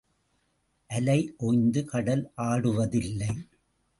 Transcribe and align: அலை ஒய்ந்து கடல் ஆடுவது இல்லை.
அலை 0.89 1.17
ஒய்ந்து 1.37 1.85
கடல் 1.85 2.23
ஆடுவது 2.45 2.97
இல்லை. 3.01 3.29